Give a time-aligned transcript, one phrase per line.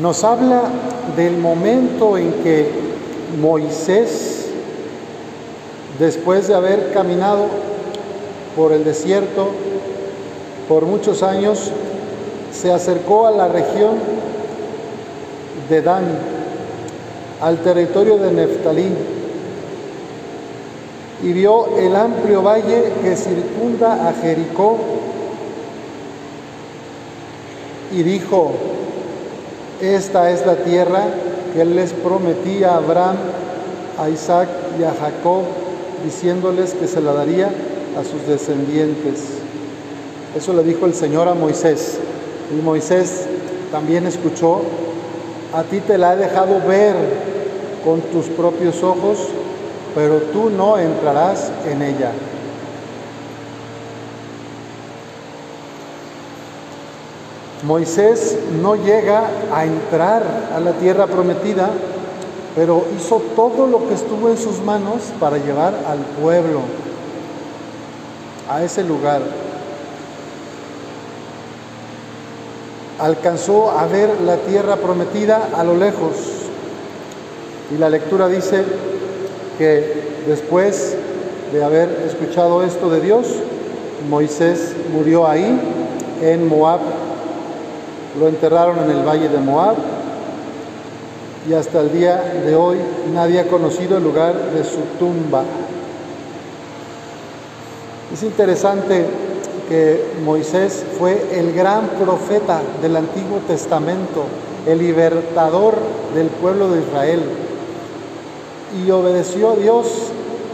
[0.00, 0.62] nos habla
[1.16, 2.68] del momento en que
[3.40, 4.46] Moisés,
[5.98, 7.46] después de haber caminado
[8.56, 9.48] por el desierto
[10.68, 11.70] por muchos años,
[12.52, 13.98] se acercó a la región
[15.68, 16.04] de Dan,
[17.40, 18.88] al territorio de Neftalí,
[21.22, 24.78] y vio el amplio valle que circunda a Jericó,
[27.92, 28.52] y dijo,
[29.80, 31.04] esta es la tierra
[31.52, 33.16] que él les prometía a Abraham,
[33.98, 35.42] a Isaac y a Jacob,
[36.04, 37.50] diciéndoles que se la daría
[37.98, 39.24] a sus descendientes.
[40.36, 41.98] Eso le dijo el Señor a Moisés.
[42.50, 43.26] Y Moisés
[43.70, 44.62] también escuchó,
[45.54, 46.94] a ti te la he dejado ver
[47.84, 49.28] con tus propios ojos,
[49.94, 52.10] pero tú no entrarás en ella.
[57.66, 60.22] Moisés no llega a entrar
[60.54, 61.70] a la tierra prometida,
[62.54, 66.60] pero hizo todo lo que estuvo en sus manos para llevar al pueblo
[68.50, 69.22] a ese lugar.
[72.98, 76.16] Alcanzó a ver la tierra prometida a lo lejos.
[77.74, 78.62] Y la lectura dice
[79.56, 80.96] que después
[81.52, 83.26] de haber escuchado esto de Dios,
[84.10, 85.58] Moisés murió ahí,
[86.22, 86.80] en Moab,
[88.18, 89.76] lo enterraron en el valle de Moab.
[91.48, 92.78] Y hasta el día de hoy
[93.12, 95.42] nadie ha conocido el lugar de su tumba.
[98.12, 99.04] Es interesante
[99.68, 104.24] que Moisés fue el gran profeta del Antiguo Testamento,
[104.66, 105.74] el libertador
[106.14, 107.22] del pueblo de Israel,
[108.82, 109.86] y obedeció a Dios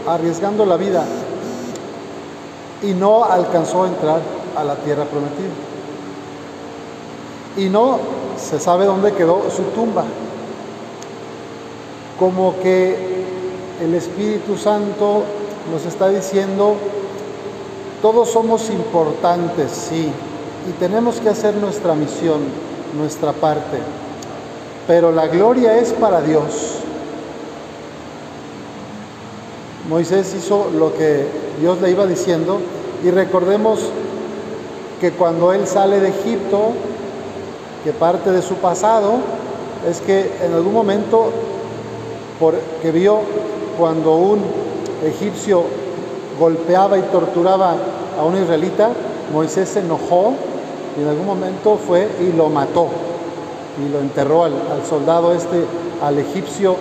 [0.07, 1.05] arriesgando la vida
[2.83, 4.21] y no alcanzó a entrar
[4.57, 5.70] a la tierra prometida
[7.57, 7.99] y no
[8.37, 10.03] se sabe dónde quedó su tumba.
[12.19, 12.95] Como que
[13.81, 15.23] el Espíritu Santo
[15.71, 16.75] nos está diciendo,
[18.01, 20.11] todos somos importantes, sí,
[20.69, 22.41] y tenemos que hacer nuestra misión,
[22.97, 23.77] nuestra parte,
[24.87, 26.77] pero la gloria es para Dios.
[29.89, 31.25] Moisés hizo lo que
[31.59, 32.59] Dios le iba diciendo
[33.03, 33.79] y recordemos
[34.99, 36.73] que cuando él sale de Egipto,
[37.83, 39.13] que parte de su pasado
[39.89, 41.31] es que en algún momento,
[42.81, 43.19] que vio
[43.77, 44.41] cuando un
[45.05, 45.63] egipcio
[46.39, 47.75] golpeaba y torturaba
[48.19, 48.89] a un israelita,
[49.33, 50.33] Moisés se enojó
[50.97, 52.87] y en algún momento fue y lo mató
[53.83, 55.65] y lo enterró al, al soldado este,
[56.03, 56.75] al egipcio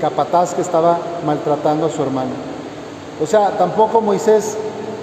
[0.00, 2.30] capataz que estaba maltratando a su hermano.
[3.22, 4.56] O sea, tampoco Moisés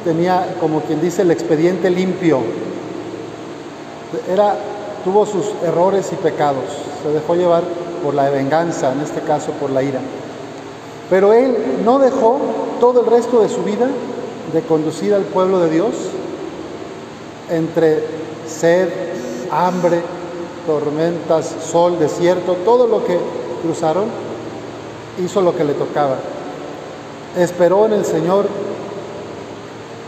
[0.04, 2.40] tenía, como quien dice, el expediente limpio.
[4.32, 4.56] Era
[5.06, 6.66] tuvo sus errores y pecados,
[7.04, 7.64] se dejó llevar
[8.04, 10.00] por la venganza, en este caso por la ira.
[11.12, 11.56] Pero él
[11.86, 12.40] no dejó
[12.80, 13.88] todo el resto de su vida
[14.52, 15.94] de conducir al pueblo de Dios
[17.52, 18.04] entre
[18.48, 18.90] sed,
[19.52, 20.02] hambre,
[20.66, 23.20] tormentas, sol, desierto, todo lo que
[23.62, 24.06] cruzaron,
[25.24, 26.18] hizo lo que le tocaba.
[27.38, 28.48] Esperó en el Señor,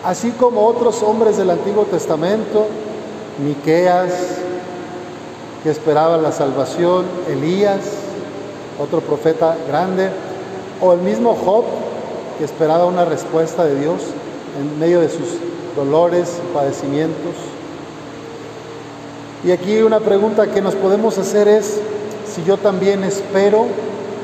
[0.03, 2.65] así como otros hombres del Antiguo Testamento,
[3.45, 4.46] Miqueas,
[5.67, 7.81] que esperaba la salvación, Elías,
[8.79, 10.09] otro profeta grande,
[10.79, 11.65] o el mismo Job,
[12.37, 13.99] que esperaba una respuesta de Dios
[14.57, 15.27] en medio de sus
[15.75, 17.33] dolores y padecimientos.
[19.43, 21.81] Y aquí una pregunta que nos podemos hacer es
[22.33, 23.65] si yo también espero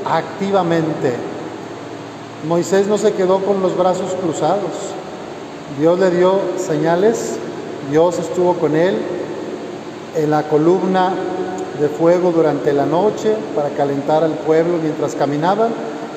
[0.06, 1.12] activamente.
[2.48, 4.72] Moisés no se quedó con los brazos cruzados.
[5.78, 7.36] Dios le dio señales,
[7.90, 8.96] Dios estuvo con él,
[10.16, 11.12] en la columna
[11.80, 15.70] de fuego durante la noche para calentar al pueblo mientras caminaban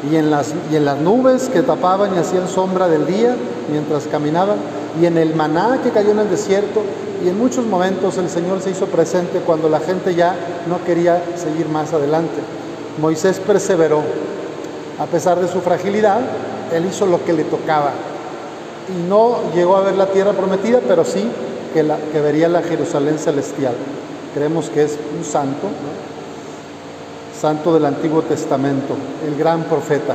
[0.10, 3.36] y en, las, y en las nubes que tapaban y hacían sombra del día
[3.72, 4.58] mientras caminaban
[5.02, 6.82] y en el maná que cayó en el desierto
[7.24, 10.36] y en muchos momentos el Señor se hizo presente cuando la gente ya
[10.68, 12.36] no quería seguir más adelante.
[13.02, 14.02] Moisés perseveró,
[15.00, 16.20] a pesar de su fragilidad,
[16.74, 17.92] él hizo lo que le tocaba
[18.90, 21.28] y no llegó a ver la tierra prometida, pero sí
[21.74, 23.74] que, la, que vería la Jerusalén celestial.
[24.38, 25.68] Creemos que es un santo,
[27.42, 28.94] santo del Antiguo Testamento,
[29.26, 30.14] el gran profeta.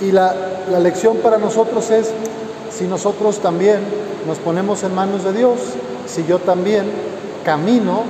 [0.00, 0.34] Y la,
[0.68, 2.10] la lección para nosotros es
[2.76, 3.78] si nosotros también
[4.26, 5.60] nos ponemos en manos de Dios,
[6.04, 6.86] si yo también
[7.44, 8.02] camino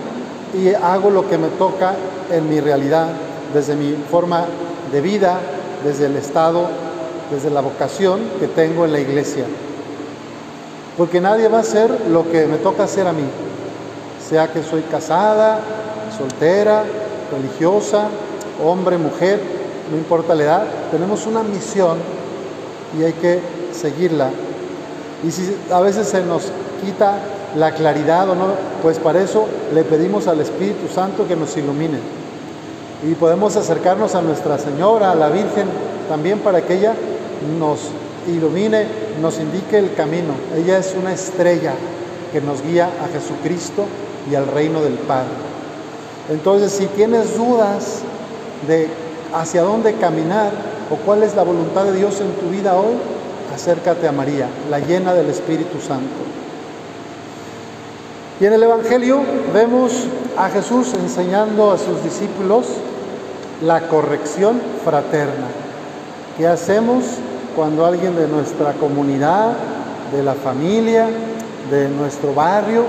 [0.58, 1.92] y hago lo que me toca
[2.30, 3.08] en mi realidad,
[3.52, 4.46] desde mi forma
[4.90, 5.40] de vida,
[5.84, 6.68] desde el estado,
[7.30, 9.44] desde la vocación que tengo en la iglesia.
[10.96, 13.24] Porque nadie va a hacer lo que me toca hacer a mí,
[14.32, 15.58] sea que soy casada,
[16.16, 16.84] soltera,
[17.30, 18.08] religiosa,
[18.64, 19.38] hombre, mujer,
[19.90, 21.98] no importa la edad, tenemos una misión
[22.98, 23.40] y hay que
[23.74, 24.30] seguirla.
[25.22, 26.44] Y si a veces se nos
[26.82, 27.18] quita
[27.58, 28.46] la claridad o no,
[28.82, 29.44] pues para eso
[29.74, 31.98] le pedimos al Espíritu Santo que nos ilumine.
[33.06, 35.66] Y podemos acercarnos a Nuestra Señora, a la Virgen,
[36.08, 36.94] también para que ella
[37.58, 37.80] nos
[38.26, 38.86] ilumine,
[39.20, 40.32] nos indique el camino.
[40.56, 41.74] Ella es una estrella
[42.32, 43.84] que nos guía a Jesucristo
[44.30, 45.30] y al reino del Padre.
[46.30, 48.00] Entonces, si tienes dudas
[48.66, 48.88] de
[49.34, 50.52] hacia dónde caminar
[50.90, 52.94] o cuál es la voluntad de Dios en tu vida hoy,
[53.54, 56.06] acércate a María, la llena del Espíritu Santo.
[58.40, 59.20] Y en el Evangelio
[59.52, 60.06] vemos
[60.36, 62.66] a Jesús enseñando a sus discípulos
[63.62, 65.46] la corrección fraterna.
[66.36, 67.04] ¿Qué hacemos
[67.54, 69.52] cuando alguien de nuestra comunidad,
[70.12, 71.08] de la familia,
[71.70, 72.84] de nuestro barrio,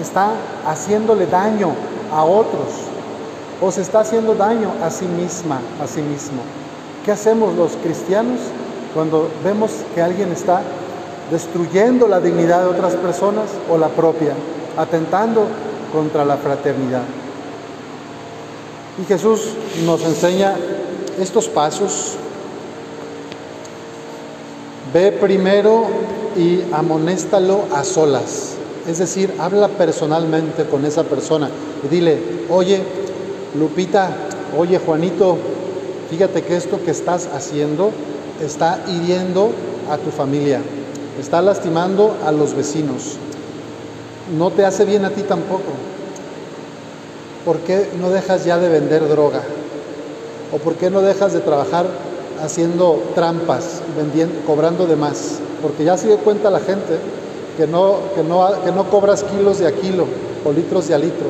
[0.00, 0.32] está
[0.66, 1.72] haciéndole daño
[2.12, 2.68] a otros
[3.60, 6.42] o se está haciendo daño a sí misma, a sí mismo?
[7.04, 8.40] ¿Qué hacemos los cristianos
[8.94, 10.62] cuando vemos que alguien está
[11.30, 14.34] destruyendo la dignidad de otras personas o la propia?
[14.76, 15.46] atentando
[15.92, 17.02] contra la fraternidad.
[19.00, 20.56] Y Jesús nos enseña
[21.18, 22.16] estos pasos.
[24.92, 25.86] Ve primero
[26.36, 28.56] y amonéstalo a solas.
[28.86, 31.50] Es decir, habla personalmente con esa persona
[31.84, 32.18] y dile,
[32.48, 32.82] oye,
[33.58, 34.10] Lupita,
[34.56, 35.38] oye, Juanito,
[36.08, 37.90] fíjate que esto que estás haciendo
[38.42, 39.50] está hiriendo
[39.90, 40.60] a tu familia,
[41.18, 43.18] está lastimando a los vecinos
[44.36, 45.72] no te hace bien a ti tampoco.
[47.44, 49.42] ¿Por qué no dejas ya de vender droga?
[50.52, 51.86] ¿O por qué no dejas de trabajar
[52.42, 55.40] haciendo trampas, vendiendo, cobrando de más?
[55.62, 56.98] Porque ya se dio cuenta la gente
[57.56, 60.06] que no, que, no, que no cobras kilos de a kilo
[60.44, 61.26] o litros de a litro.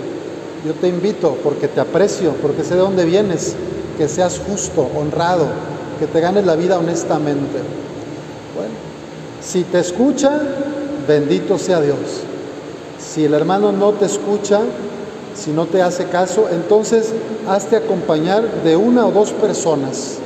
[0.65, 3.57] Yo te invito porque te aprecio, porque sé de dónde vienes,
[3.97, 5.47] que seas justo, honrado,
[5.99, 7.59] que te ganes la vida honestamente.
[8.55, 8.75] Bueno,
[9.41, 10.41] si te escucha,
[11.09, 11.99] bendito sea Dios.
[12.99, 14.61] Si el hermano no te escucha,
[15.35, 17.13] si no te hace caso, entonces
[17.49, 20.19] hazte acompañar de una o dos personas,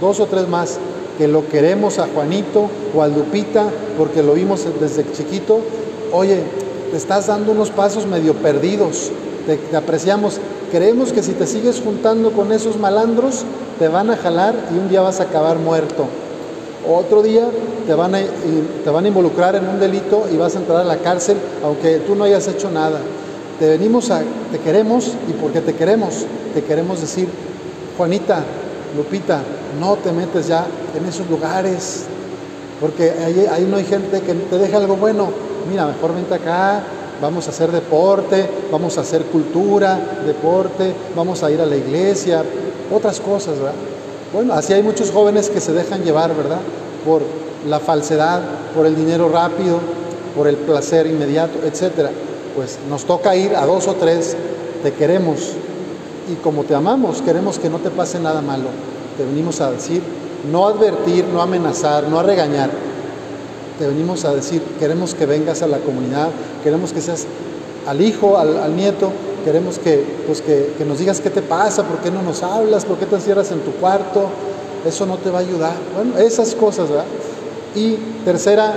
[0.00, 0.78] dos o tres más,
[1.20, 3.66] que lo queremos a Juanito o a Lupita
[3.98, 5.60] porque lo vimos desde chiquito.
[6.12, 6.38] Oye,
[6.90, 9.12] te estás dando unos pasos medio perdidos,
[9.44, 10.40] te, apreciamos.
[10.72, 13.44] Creemos que si te sigues juntando con esos malandros,
[13.78, 16.06] te van a jalar y un día vas a acabar muerto.
[16.88, 17.44] Otro día
[17.86, 18.20] te van, a,
[18.82, 21.98] te van a involucrar en un delito y vas a entrar a la cárcel aunque
[21.98, 22.98] tú no hayas hecho nada.
[23.58, 26.24] Te venimos a, te queremos y porque te queremos,
[26.54, 27.28] te queremos decir,
[27.98, 28.42] Juanita,
[28.96, 29.42] Lupita,
[29.78, 32.04] no te metes ya en esos lugares,
[32.80, 35.28] porque ahí, no hay gente que te deje algo bueno.
[35.70, 36.82] Mira, mejor vente acá,
[37.20, 42.42] vamos a hacer deporte, vamos a hacer cultura, deporte, vamos a ir a la iglesia,
[42.92, 43.74] otras cosas, ¿verdad?
[44.32, 46.60] Bueno, así hay muchos jóvenes que se dejan llevar, ¿verdad?
[47.04, 47.22] Por
[47.68, 48.40] la falsedad,
[48.74, 49.78] por el dinero rápido,
[50.34, 52.10] por el placer inmediato, etcétera.
[52.56, 54.36] Pues nos toca ir a dos o tres,
[54.82, 55.52] te queremos
[56.30, 58.68] y como te amamos, queremos que no te pase nada malo.
[59.20, 60.00] Te venimos a decir,
[60.50, 62.70] no advertir, no amenazar, no a regañar.
[63.78, 66.30] Te venimos a decir, queremos que vengas a la comunidad,
[66.64, 67.26] queremos que seas
[67.86, 69.12] al hijo, al, nieto,
[69.44, 72.86] queremos que, pues que, que, nos digas qué te pasa, por qué no nos hablas,
[72.86, 74.30] por qué te encierras en tu cuarto,
[74.86, 75.74] eso no te va a ayudar.
[75.94, 77.04] Bueno, esas cosas, ¿verdad?
[77.74, 78.72] Y tercera,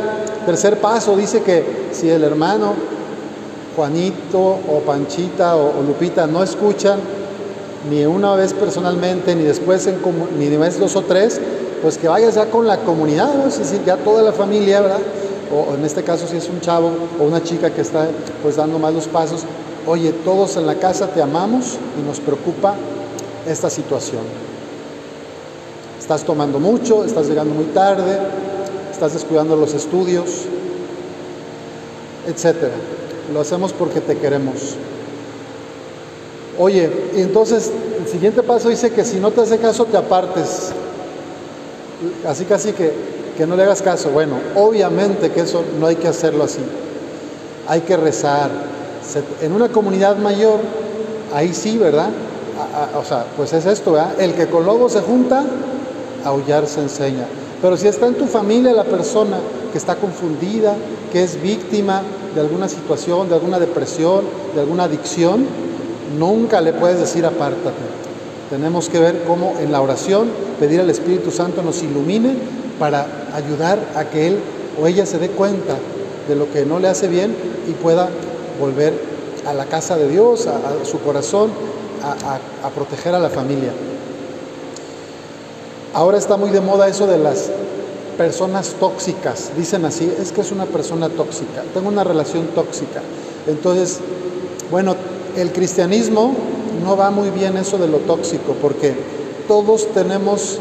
[0.45, 2.73] tercer paso dice que si el hermano
[3.77, 6.99] Juanito o Panchita o, o Lupita no escuchan,
[7.89, 9.97] ni una vez personalmente, ni después en
[10.37, 11.39] ni vez dos o tres,
[11.81, 13.47] pues que vayas ya con la comunidad, ¿no?
[13.47, 15.01] es decir, ya toda la familia, ¿verdad?
[15.53, 18.07] O en este caso si es un chavo o una chica que está
[18.41, 19.43] pues dando más los pasos,
[19.85, 22.75] oye, todos en la casa te amamos y nos preocupa
[23.47, 24.23] esta situación.
[25.99, 28.17] Estás tomando mucho, estás llegando muy tarde,
[28.91, 30.45] estás descuidando los estudios,
[32.27, 32.73] etcétera.
[33.33, 34.75] Lo hacemos porque te queremos.
[36.59, 40.71] Oye, entonces el siguiente paso dice que si no te hace caso te apartes.
[42.27, 42.93] Así casi que,
[43.37, 44.09] que no le hagas caso.
[44.09, 46.61] Bueno, obviamente que eso no hay que hacerlo así.
[47.67, 48.49] Hay que rezar,
[49.41, 50.59] en una comunidad mayor,
[51.33, 52.09] ahí sí, ¿verdad?
[52.95, 54.19] o sea, pues es esto, ¿verdad?
[54.19, 55.43] El que con lobo se junta,
[56.23, 57.25] aullar se enseña.
[57.61, 59.37] Pero si está en tu familia la persona
[59.71, 60.75] que está confundida,
[61.11, 62.01] que es víctima
[62.35, 65.45] de alguna situación, de alguna depresión, de alguna adicción,
[66.17, 68.03] nunca le puedes decir apártate.
[68.49, 70.29] Tenemos que ver cómo en la oración
[70.59, 72.35] pedir al Espíritu Santo nos ilumine
[72.79, 74.39] para ayudar a que él
[74.81, 75.77] o ella se dé cuenta
[76.27, 77.35] de lo que no le hace bien
[77.67, 78.09] y pueda
[78.59, 78.93] volver
[79.45, 81.51] a la casa de Dios, a, su corazón,
[82.03, 83.71] a, proteger a la familia.
[85.93, 87.49] Ahora está muy de moda eso de las
[88.17, 89.51] personas tóxicas.
[89.57, 93.01] Dicen así, es que es una persona tóxica, tengo una relación tóxica.
[93.47, 93.99] Entonces,
[94.71, 94.95] bueno,
[95.37, 96.35] el cristianismo
[96.83, 98.93] no va muy bien eso de lo tóxico, porque
[99.47, 100.59] todos tenemos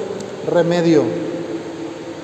[0.50, 1.02] remedio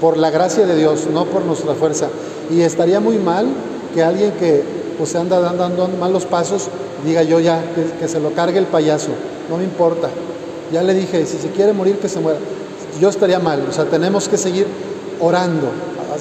[0.00, 2.08] por la gracia de Dios, no por nuestra fuerza.
[2.50, 3.46] Y estaría muy mal
[3.94, 4.62] que alguien que
[4.96, 6.68] pues anda dando malos pasos
[7.04, 7.62] diga yo ya,
[8.00, 9.10] que, se lo cargue el payaso,
[9.48, 10.08] no me importa.
[10.72, 12.38] Ya le dije, si se quiere morir, que se muera.
[13.00, 14.66] Yo estaría mal, o sea, tenemos que seguir
[15.20, 15.68] orando.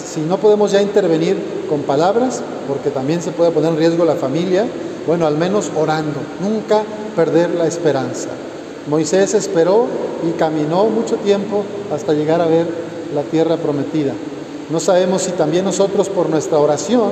[0.05, 1.37] Si no podemos ya intervenir
[1.69, 4.65] con palabras, porque también se puede poner en riesgo la familia,
[5.07, 6.83] bueno, al menos orando, nunca
[7.15, 8.27] perder la esperanza.
[8.89, 9.87] Moisés esperó
[10.27, 12.67] y caminó mucho tiempo hasta llegar a ver
[13.15, 14.13] la tierra prometida.
[14.69, 17.11] No sabemos si también nosotros por nuestra oración,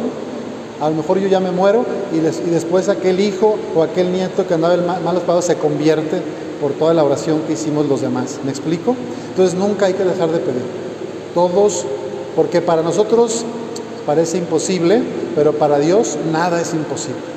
[0.82, 4.54] a lo mejor yo ya me muero y, después aquel hijo o aquel nieto que
[4.54, 6.22] andaba en malos pasos se convierte
[6.62, 8.40] por toda la oración que hicimos los demás.
[8.44, 8.94] ¿Me explico?
[9.30, 10.64] Entonces nunca hay que dejar de pedir.
[11.34, 11.86] Todos,
[12.36, 13.46] porque para nosotros
[14.06, 15.02] parece imposible,
[15.34, 17.35] pero para Dios nada es imposible.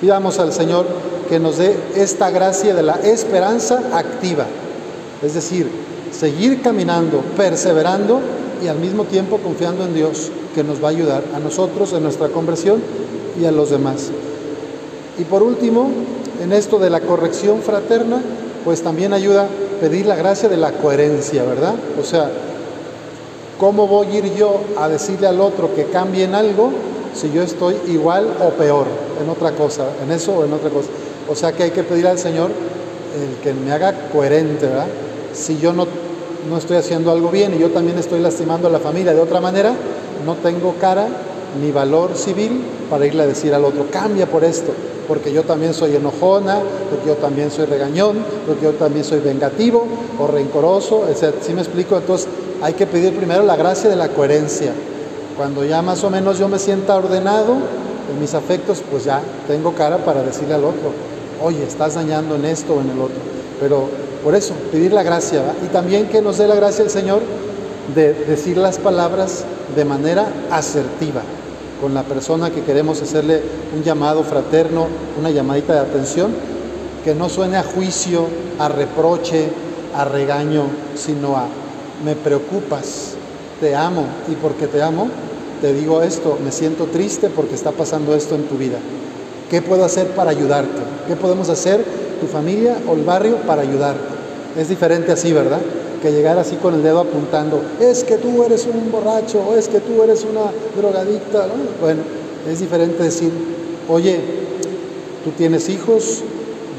[0.00, 0.86] Pidamos al Señor
[1.28, 4.46] que nos dé esta gracia de la esperanza activa,
[5.22, 5.68] es decir,
[6.12, 8.20] seguir caminando, perseverando
[8.62, 12.02] y al mismo tiempo confiando en Dios que nos va a ayudar a nosotros en
[12.04, 12.80] nuestra conversión
[13.40, 14.10] y a los demás.
[15.18, 15.90] Y por último,
[16.40, 18.22] en esto de la corrección fraterna,
[18.64, 21.74] pues también ayuda a pedir la gracia de la coherencia, ¿verdad?
[22.00, 22.30] O sea,
[23.58, 26.70] ¿cómo voy a ir yo a decirle al otro que cambie en algo
[27.14, 28.86] si yo estoy igual o peor
[29.22, 30.88] en otra cosa, en eso o en otra cosa?
[31.28, 34.86] O sea que hay que pedir al Señor el que me haga coherente, ¿verdad?
[35.32, 35.86] Si yo no
[36.48, 39.40] no estoy haciendo algo bien y yo también estoy lastimando a la familia de otra
[39.40, 39.72] manera,
[40.24, 41.08] no tengo cara
[41.60, 44.72] ni valor civil para irle a decir al otro, cambia por esto,
[45.06, 46.60] porque yo también soy enojona,
[46.90, 49.86] porque yo también soy regañón, porque yo también soy vengativo
[50.18, 51.34] o rencoroso, etc.
[51.40, 51.96] ¿Sí me explico?
[51.96, 52.28] Entonces
[52.62, 54.72] hay que pedir primero la gracia de la coherencia.
[55.38, 57.54] Cuando ya más o menos yo me sienta ordenado
[58.12, 60.90] en mis afectos, pues ya tengo cara para decirle al otro,
[61.40, 63.20] oye, estás dañando en esto o en el otro.
[63.60, 63.88] Pero
[64.24, 67.20] por eso, pedir la gracia y también que nos dé la gracia el Señor
[67.94, 69.44] de decir las palabras
[69.76, 71.22] de manera asertiva
[71.80, 73.40] con la persona que queremos hacerle
[73.76, 74.88] un llamado fraterno,
[75.20, 76.32] una llamadita de atención,
[77.04, 78.26] que no suene a juicio,
[78.58, 79.50] a reproche,
[79.94, 80.64] a regaño,
[80.96, 81.46] sino a
[82.04, 83.17] me preocupas,
[83.60, 85.08] te amo y porque te amo,
[85.60, 88.78] te digo esto, me siento triste porque está pasando esto en tu vida.
[89.50, 90.80] ¿Qué puedo hacer para ayudarte?
[91.06, 91.84] ¿Qué podemos hacer
[92.18, 93.96] tu familia o el barrio para ayudar.
[94.56, 95.60] Es diferente así, ¿verdad?
[96.02, 99.68] Que llegar así con el dedo apuntando, es que tú eres un borracho, o es
[99.68, 101.46] que tú eres una drogadicta.
[101.80, 102.02] Bueno,
[102.48, 103.32] es diferente decir,
[103.88, 104.20] oye,
[105.24, 106.22] tú tienes hijos,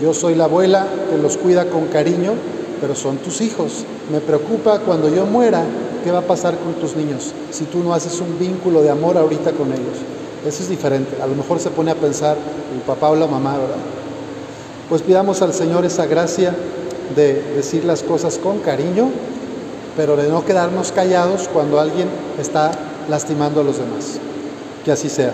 [0.02, 2.34] yo soy la abuela que los cuida con cariño,
[2.80, 3.86] pero son tus hijos.
[4.12, 5.64] Me preocupa cuando yo muera,
[6.04, 9.18] ¿qué va a pasar con tus niños si tú no haces un vínculo de amor
[9.18, 9.98] ahorita con ellos?
[10.46, 11.22] Eso es diferente.
[11.22, 12.38] A lo mejor se pone a pensar
[12.74, 13.76] el papá o la mamá, ¿verdad?
[14.88, 16.56] Pues pidamos al Señor esa gracia
[17.16, 19.10] de decir las cosas con cariño,
[19.98, 22.08] pero de no quedarnos callados cuando alguien
[22.40, 22.72] está
[23.10, 24.20] lastimando a los demás.
[24.86, 25.34] Que así sea.